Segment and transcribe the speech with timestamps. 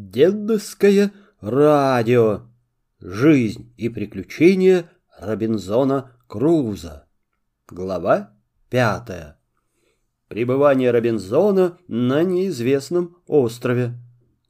[0.00, 2.42] Дедовское радио.
[3.00, 7.08] Жизнь и приключения Робинзона Круза.
[7.68, 8.32] Глава
[8.70, 9.40] пятая.
[10.28, 13.94] Пребывание Робинзона на неизвестном острове.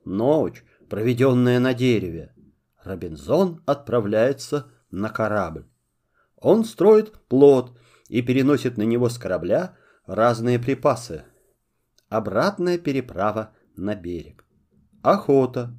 [0.05, 2.35] Ночь, проведенная на дереве.
[2.85, 5.65] Робинзон отправляется на корабль.
[6.37, 7.75] Он строит плот
[8.11, 11.25] и переносит на него с корабля разные припасы.
[12.11, 14.45] Обратная переправа на берег.
[15.03, 15.77] Охота.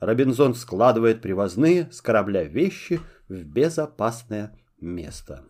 [0.00, 5.44] Робинзон складывает привозные с корабля вещи в безопасное место.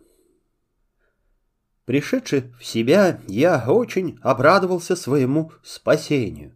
[1.85, 6.55] Пришедший в себя, я очень обрадовался своему спасению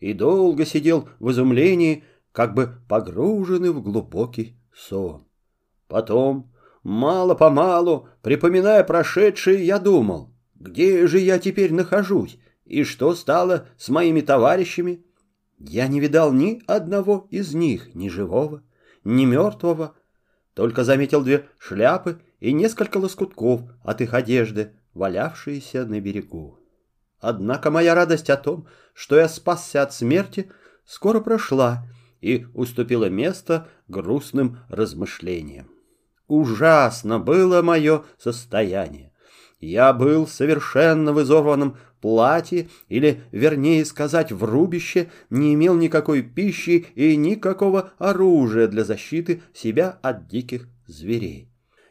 [0.00, 5.26] и долго сидел в изумлении, как бы погруженный в глубокий сон.
[5.88, 13.88] Потом, мало-помалу, припоминая прошедшее, я думал, где же я теперь нахожусь и что стало с
[13.88, 15.05] моими товарищами,
[15.58, 18.62] я не видал ни одного из них, ни живого,
[19.04, 19.94] ни мертвого,
[20.54, 26.58] только заметил две шляпы и несколько лоскутков от их одежды, валявшиеся на берегу.
[27.20, 30.50] Однако моя радость о том, что я спасся от смерти,
[30.84, 31.86] скоро прошла
[32.20, 35.70] и уступила место грустным размышлениям.
[36.26, 39.05] Ужасно было мое состояние.
[39.60, 46.86] Я был совершенно в изорванном платье, или, вернее сказать, в рубище, не имел никакой пищи
[46.94, 51.50] и никакого оружия для защиты себя от диких зверей.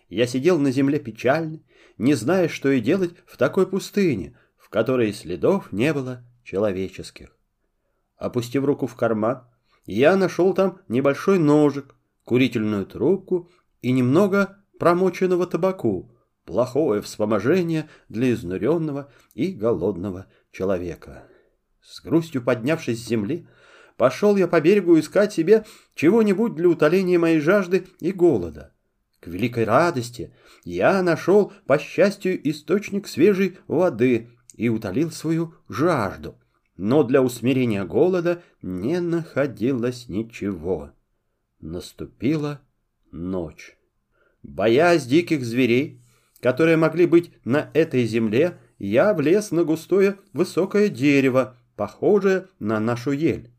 [0.09, 1.65] Я сидел на земле печальный,
[1.97, 7.35] не зная, что и делать в такой пустыне, в которой следов не было человеческих.
[8.17, 9.43] Опустив руку в карман,
[9.85, 16.14] я нашел там небольшой ножик, курительную трубку и немного промоченного табаку,
[16.45, 21.27] плохое вспоможение для изнуренного и голодного человека.
[21.81, 23.47] С грустью поднявшись с земли,
[23.97, 28.71] пошел я по берегу искать себе чего-нибудь для утоления моей жажды и голода.
[29.19, 36.35] К великой радости я нашел, по счастью, источник свежей воды и утолил свою жажду.
[36.77, 40.91] Но для усмирения голода не находилось ничего.
[41.59, 42.61] Наступила
[43.11, 43.77] ночь.
[44.43, 46.04] Боясь диких зверей,
[46.45, 53.13] которые могли быть на этой земле, я влез на густое высокое дерево, похожее на нашу
[53.13, 53.51] ель.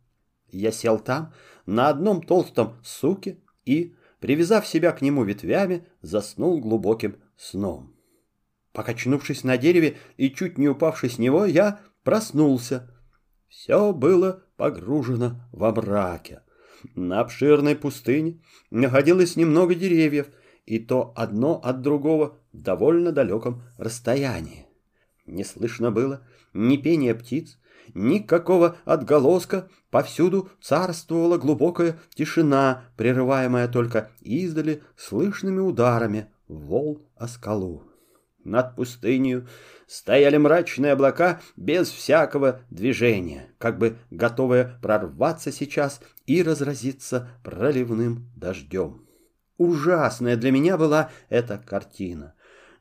[0.53, 1.33] Я сел там,
[1.67, 7.97] на одном толстом суке, и, привязав себя к нему ветвями, заснул глубоким сном.
[8.73, 12.89] Покачнувшись на дереве и чуть не упавший с него, я проснулся.
[13.49, 16.43] Все было погружено во мраке.
[16.95, 20.29] На обширной пустыне находилось немного деревьев,
[20.67, 24.67] и то одно от другого в довольно далеком расстоянии.
[25.25, 26.23] Не слышно было
[26.53, 27.59] ни пения птиц,
[27.95, 37.85] никакого отголоска, повсюду царствовала глубокая тишина, прерываемая только издали слышными ударами волн о скалу.
[38.45, 39.49] Над пустынью
[39.89, 49.06] стояли мрачные облака без всякого движения, как бы готовые прорваться сейчас и разразиться проливным дождем.
[49.59, 52.35] Ужасная для меня была эта картина.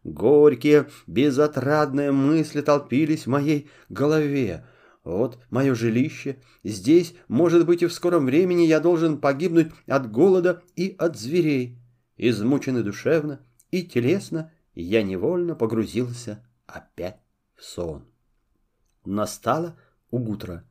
[0.04, 4.66] Горькие, безотрадные мысли толпились в моей голове.
[5.04, 6.38] Вот мое жилище.
[6.64, 11.80] Здесь, может быть, и в скором времени я должен погибнуть от голода и от зверей.
[12.18, 13.40] Измученный душевно
[13.72, 17.20] и телесно, я невольно погрузился опять
[17.56, 18.06] в сон.
[19.06, 19.78] Настало
[20.12, 20.66] утро.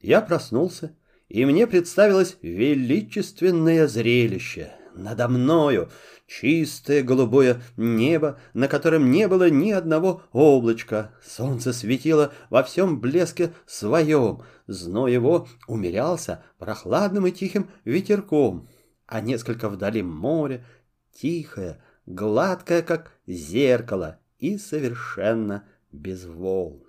[0.00, 0.94] Я проснулся,
[1.28, 5.90] и мне представилось величественное зрелище— надо мною
[6.26, 11.12] чистое голубое небо, на котором не было ни одного облачка.
[11.24, 18.68] Солнце светило во всем блеске своем, зной его умерялся прохладным и тихим ветерком,
[19.06, 20.64] а несколько вдали море,
[21.12, 26.82] тихое, гладкое, как зеркало, и совершенно без волн.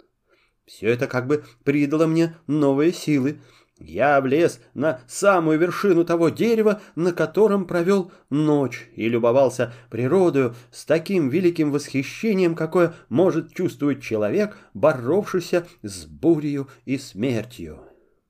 [0.65, 3.39] Все это как бы придало мне новые силы,
[3.79, 10.85] я влез на самую вершину того дерева, на котором провел ночь, и любовался природою с
[10.85, 17.79] таким великим восхищением, какое может чувствовать человек, боровшийся с бурею и смертью.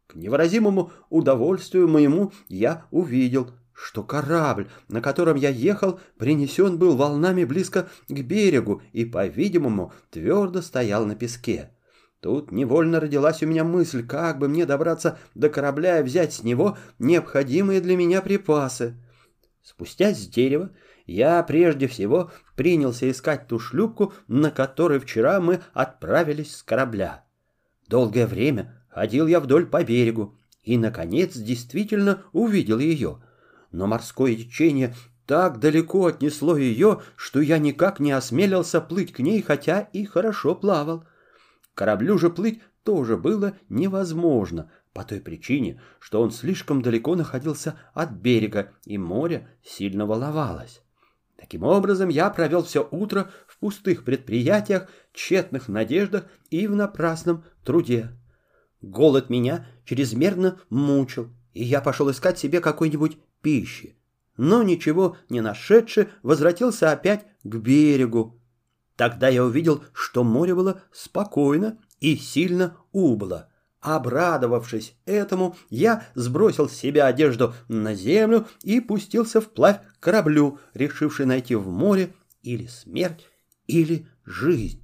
[0.07, 7.43] К невыразимому удовольствию моему я увидел, что корабль, на котором я ехал, принесен был волнами
[7.43, 11.69] близко к берегу и, по-видимому, твердо стоял на песке.
[12.21, 16.43] Тут невольно родилась у меня мысль, как бы мне добраться до корабля и взять с
[16.43, 18.95] него необходимые для меня припасы.
[19.61, 20.71] Спустясь с дерева,
[21.05, 27.23] я прежде всего принялся искать ту шлюпку, на которой вчера мы отправились с корабля.
[27.87, 33.21] Долгое время ходил я вдоль по берегу, и, наконец, действительно увидел ее.
[33.71, 39.41] Но морское течение так далеко отнесло ее, что я никак не осмелился плыть к ней,
[39.41, 41.05] хотя и хорошо плавал.
[41.77, 48.13] Кораблю же плыть тоже было невозможно, по той причине, что он слишком далеко находился от
[48.13, 50.81] берега, и море сильно волновалось.
[51.35, 58.09] Таким образом, я провел все утро в пустых предприятиях, тщетных надеждах и в напрасном труде.
[58.81, 63.95] Голод меня чрезмерно мучил, и я пошел искать себе какой-нибудь пищи.
[64.35, 68.41] Но ничего не нашедший, возвратился опять к берегу.
[68.97, 73.47] Тогда я увидел, что море было спокойно и сильно убыло.
[73.79, 81.27] Обрадовавшись этому, я сбросил с себя одежду на землю и пустился вплавь к кораблю, решивший
[81.27, 83.29] найти в море или смерть,
[83.67, 84.83] или жизнь.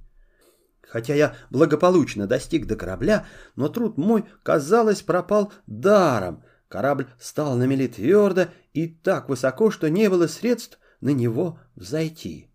[0.80, 3.26] Хотя я благополучно достиг до корабля,
[3.56, 6.44] но труд мой, казалось, пропал даром.
[6.68, 12.53] Корабль стал на мели твердо и так высоко, что не было средств на него взойти.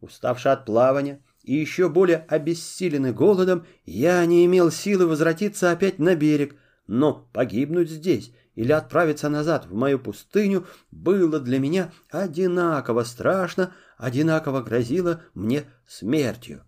[0.00, 6.14] Уставший от плавания и еще более обессиленный голодом, я не имел силы возвратиться опять на
[6.14, 6.56] берег,
[6.86, 14.62] но погибнуть здесь или отправиться назад в мою пустыню было для меня одинаково страшно, одинаково
[14.62, 16.64] грозило мне смертью.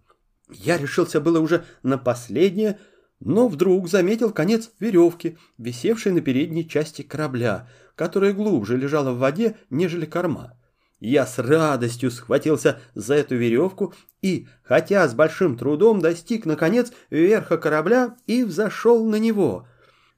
[0.51, 2.79] Я решился было уже на последнее,
[3.21, 9.57] но вдруг заметил конец веревки, висевшей на передней части корабля, которая глубже лежала в воде,
[9.71, 10.58] нежели корма.
[11.01, 17.57] Я с радостью схватился за эту веревку и, хотя с большим трудом, достиг, наконец, верха
[17.57, 19.69] корабля и взошел на него.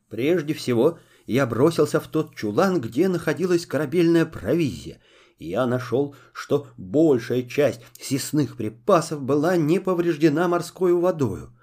[0.09, 5.01] Прежде всего, я бросился в тот чулан, где находилась корабельная провизия–
[5.41, 11.57] я нашел, что большая часть съестных припасов была не повреждена морской водою.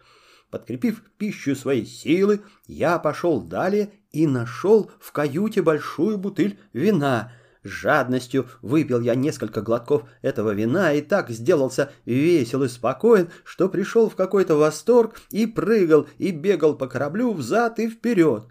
[0.50, 7.32] Подкрепив пищу своей силы, я пошел далее и нашел в каюте большую бутыль вина.
[7.68, 14.10] Жадностью выпил я несколько глотков этого вина и так сделался весел и спокоен, что пришел
[14.10, 18.46] в какой-то восторг и прыгал и бегал по кораблю взад и вперед.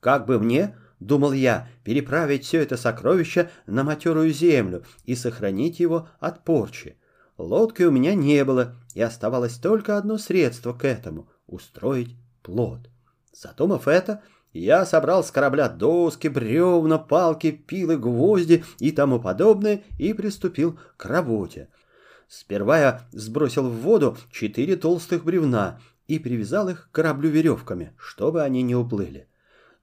[0.00, 6.08] Как бы мне думал я, переправить все это сокровище на матерую землю и сохранить его
[6.18, 6.96] от порчи.
[7.38, 12.88] Лодки у меня не было, и оставалось только одно средство к этому— устроить плод.
[13.32, 14.22] Задумав это,
[14.52, 21.06] я собрал с корабля доски, бревна, палки, пилы, гвозди и тому подобное и приступил к
[21.06, 21.68] работе.
[22.28, 28.42] Сперва я сбросил в воду четыре толстых бревна и привязал их к кораблю веревками, чтобы
[28.42, 29.28] они не уплыли.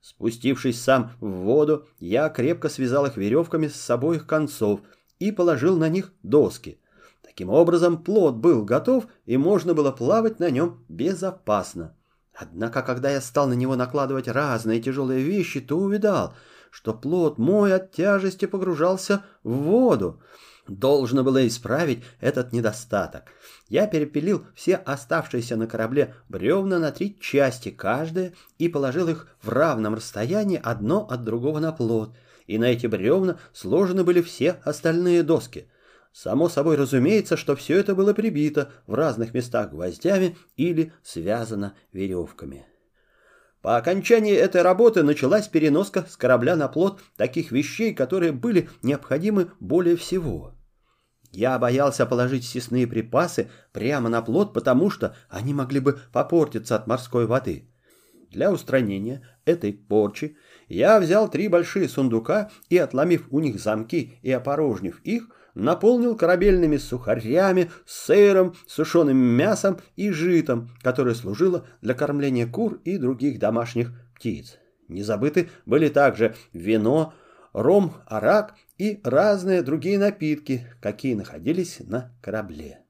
[0.00, 4.80] Спустившись сам в воду, я крепко связал их веревками с обоих концов
[5.18, 6.80] и положил на них доски.
[7.22, 11.94] Таким образом, плод был готов, и можно было плавать на нем безопасно.
[12.40, 16.32] Однако, когда я стал на него накладывать разные тяжелые вещи, то увидал,
[16.70, 20.22] что плод мой от тяжести погружался в воду.
[20.66, 23.24] Должно было исправить этот недостаток.
[23.68, 29.50] Я перепилил все оставшиеся на корабле бревна на три части каждая и положил их в
[29.50, 32.16] равном расстоянии одно от другого на плот,
[32.46, 35.68] и на эти бревна сложены были все остальные доски.
[36.12, 42.66] Само собой разумеется, что все это было прибито в разных местах гвоздями или связано веревками.
[43.62, 49.52] По окончании этой работы началась переноска с корабля на плот таких вещей, которые были необходимы
[49.60, 50.54] более всего.
[51.30, 56.86] Я боялся положить съестные припасы прямо на плот, потому что они могли бы попортиться от
[56.86, 57.68] морской воды.
[58.30, 60.36] Для устранения этой порчи
[60.68, 65.28] я взял три большие сундука и, отломив у них замки и опорожнив их,
[65.60, 73.38] наполнил корабельными сухарями, сыром, сушеным мясом и житом, которое служило для кормления кур и других
[73.38, 74.58] домашних птиц.
[74.88, 77.14] Не забыты были также вино,
[77.52, 82.80] ром, арак и разные другие напитки, какие находились на корабле.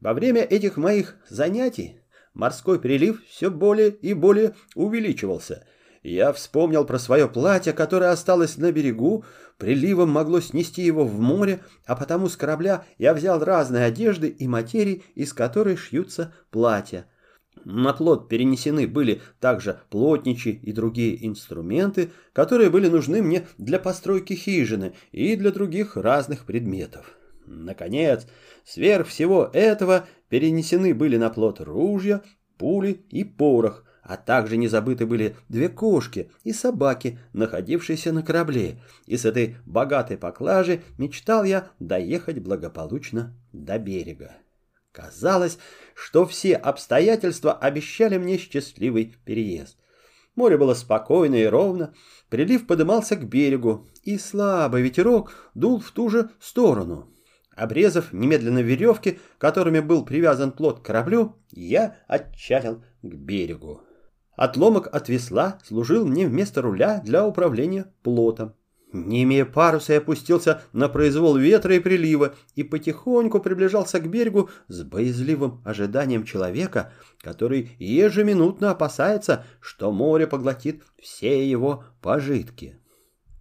[0.00, 2.00] Во время этих моих занятий
[2.34, 5.64] морской прилив все более и более увеличивался.
[6.02, 9.24] Я вспомнил про свое платье, которое осталось на берегу,
[9.56, 14.48] приливом могло снести его в море, а потому с корабля я взял разные одежды и
[14.48, 17.06] материи, из которой шьются платья.
[17.64, 24.32] На плот перенесены были также плотничьи и другие инструменты, которые были нужны мне для постройки
[24.32, 27.16] хижины и для других разных предметов.
[27.46, 28.26] Наконец,
[28.64, 32.22] сверх всего этого перенесены были на плот ружья,
[32.58, 38.80] пули и порох, а также не забыты были две кошки и собаки, находившиеся на корабле,
[39.06, 44.32] и с этой богатой поклажи мечтал я доехать благополучно до берега.
[44.90, 45.58] Казалось,
[45.94, 49.78] что все обстоятельства обещали мне счастливый переезд.
[50.34, 51.94] Море было спокойно и ровно,
[52.28, 57.08] прилив подымался к берегу, и слабый ветерок дул в ту же сторону.
[57.54, 63.82] Обрезав немедленно веревки, которыми был привязан плот к кораблю, я отчалил к берегу.
[64.42, 68.54] Отломок от весла служил мне вместо руля для управления плотом.
[68.92, 74.50] Не имея паруса, я опустился на произвол ветра и прилива и потихоньку приближался к берегу
[74.66, 82.80] с боязливым ожиданием человека, который ежеминутно опасается, что море поглотит все его пожитки.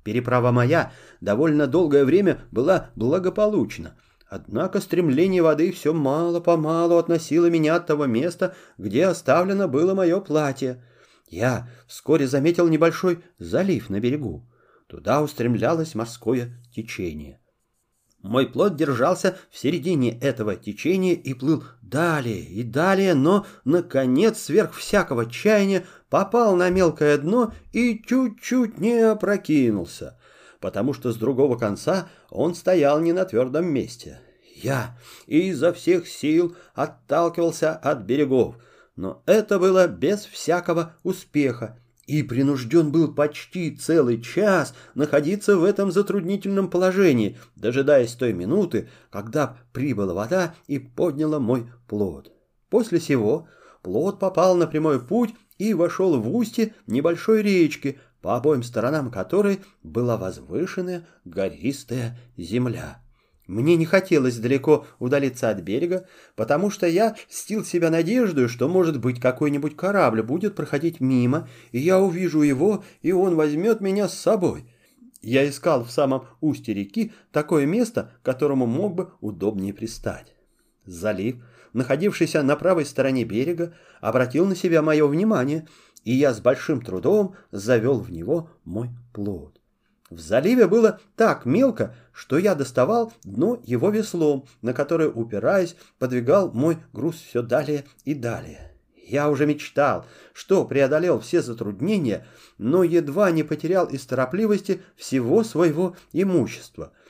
[0.04, 3.98] Переправа моя довольно долгое время была благополучна,
[4.30, 10.84] однако стремление воды все мало-помалу относило меня от того места, где оставлено было мое платье.
[11.32, 14.46] Я вскоре заметил небольшой залив на берегу.
[14.88, 17.40] Туда устремлялось морское течение.
[18.22, 24.76] Мой плод держался в середине этого течения и плыл далее и далее, но, наконец, сверх
[24.76, 30.20] всякого чаяния попал на мелкое дно и чуть-чуть не опрокинулся,
[30.60, 34.20] потому что с другого конца он стоял не на твердом месте.
[34.54, 34.98] Я
[35.28, 38.58] изо всех сил отталкивался от берегов,
[38.96, 45.92] но это было без всякого успеха, и принужден был почти целый час находиться в этом
[45.92, 52.32] затруднительном положении, дожидаясь той минуты, когда прибыла вода и подняла мой плод.
[52.70, 53.48] После сего
[53.82, 59.62] плод попал на прямой путь и вошел в устье небольшой речки, по обоим сторонам которой
[59.84, 63.02] была возвышенная гористая земля.
[63.52, 69.02] Мне не хотелось далеко удалиться от берега, потому что я стил себя надеждой, что, может
[69.02, 74.18] быть, какой-нибудь корабль будет проходить мимо, и я увижу его, и он возьмет меня с
[74.18, 74.72] собой.
[75.22, 80.34] Я искал в самом устье реки такое место, к которому мог бы удобнее пристать.
[80.86, 81.44] Залив,
[81.74, 85.68] находившийся на правой стороне берега, обратил на себя мое внимание,
[86.06, 89.61] и я с большим трудом завел в него мой плод.
[90.12, 96.52] В заливе было так мелко, что я доставал дно его веслом, на которое, упираясь, подвигал
[96.52, 98.74] мой груз все далее и далее.
[98.94, 102.28] Я уже мечтал, что преодолел все затруднения,
[102.58, 106.92] но едва не потерял из торопливости всего своего имущества–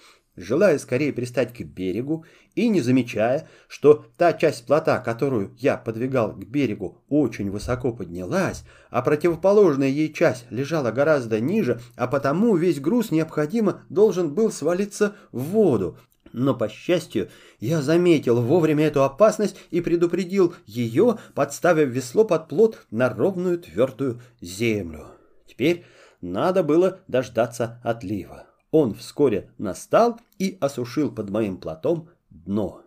[0.41, 6.33] желая скорее пристать к берегу и не замечая, что та часть плота, которую я подвигал
[6.33, 12.79] к берегу, очень высоко поднялась, а противоположная ей часть лежала гораздо ниже, а потому весь
[12.79, 15.97] груз необходимо должен был свалиться в воду.
[16.33, 17.29] Но, по счастью,
[17.59, 24.21] я заметил вовремя эту опасность и предупредил ее, подставив весло под плот на ровную твердую
[24.39, 25.07] землю.
[25.45, 25.83] Теперь
[26.21, 28.50] надо было дождаться отлива.
[28.71, 32.83] Он вскоре настал и осушил под моим платом дно.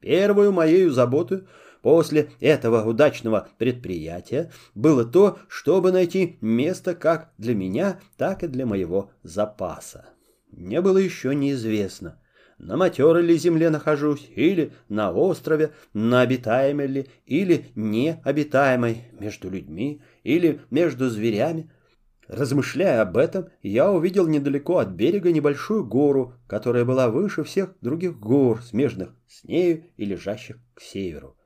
[0.00, 1.48] Первую моею заботу
[1.82, 8.66] после этого удачного предприятия было то, чтобы найти место как для меня, так и для
[8.66, 10.10] моего запаса.
[10.50, 12.20] Мне было еще неизвестно,
[12.58, 20.02] на матерой ли земле нахожусь, или на острове, на обитаемой ли, или необитаемой, между людьми,
[20.24, 21.70] или между зверями,
[22.28, 28.20] Размышляя об этом, я увидел недалеко от берега небольшую гору, которая была выше всех других
[28.20, 31.36] гор, смежных с нею и лежащих к северу.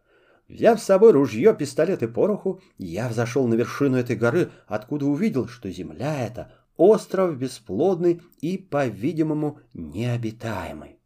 [0.48, 5.46] Взяв с собой ружье, пистолет и пороху, я взошел на вершину этой горы, откуда увидел,
[5.46, 10.98] что земля эта— остров бесплодный и, по-видимому, необитаемый.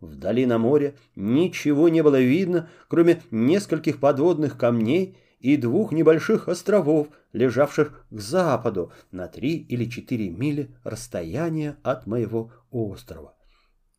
[0.00, 7.08] Вдали на море ничего не было видно, кроме нескольких подводных камней и двух небольших островов,
[7.32, 13.34] лежавших к западу на три или четыре мили расстояния от моего острова.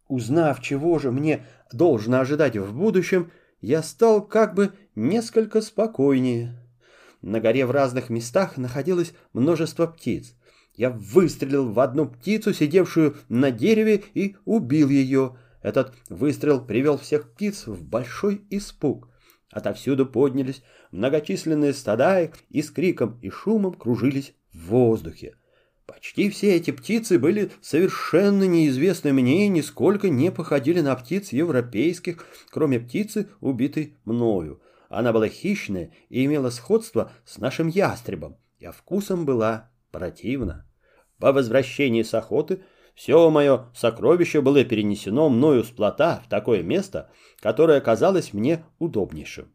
[0.08, 6.60] Узнав, чего же мне должно ожидать в будущем, я стал как бы несколько спокойнее.
[7.22, 10.36] На горе в разных местах находилось множество птиц.
[10.76, 15.38] Я выстрелил в одну птицу, сидевшую на дереве, и убил ее.
[15.62, 19.08] Этот выстрел привел всех птиц в большой испуг.
[19.54, 25.36] Отовсюду поднялись многочисленные стада и с криком и шумом кружились в воздухе.
[25.86, 32.26] Почти все эти птицы были совершенно неизвестны мне и нисколько не походили на птиц европейских,
[32.50, 34.60] кроме птицы, убитой мною.
[34.90, 40.66] Она была хищная и имела сходство с нашим ястребом, а вкусом была противна.
[41.20, 42.64] По возвращении с охоты
[42.96, 49.52] все мое сокровище было перенесено мною с плота в такое место, которое казалось мне удобнейшим.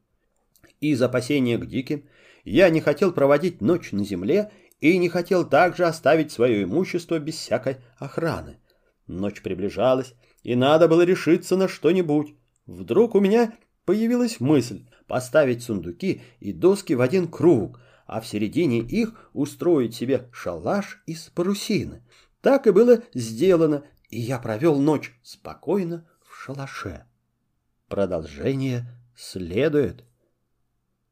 [0.80, 2.04] Из опасения к диким
[2.44, 7.34] я не хотел проводить ночь на земле и не хотел также оставить свое имущество без
[7.36, 8.58] всякой охраны.
[9.06, 12.34] Ночь приближалась, и надо было решиться на что-нибудь.
[12.66, 13.54] Вдруг у меня
[13.84, 20.28] появилась мысль поставить сундуки и доски в один круг, а в середине их устроить себе
[20.32, 22.02] шалаш из парусины.
[22.40, 27.04] Так и было сделано, и я провел ночь спокойно в шалаше.
[27.88, 30.04] Продолжение следует.